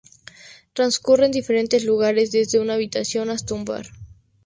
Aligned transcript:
Transcurre 0.73 1.27
en 1.27 1.31
diferentes 1.31 1.83
lugares, 1.85 2.31
desde 2.31 2.59
una 2.59 2.73
habitación 2.73 3.29
hasta 3.29 3.53
un 3.53 3.65
bar. 3.65 3.85